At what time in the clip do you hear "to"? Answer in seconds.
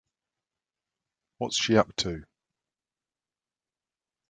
1.97-2.23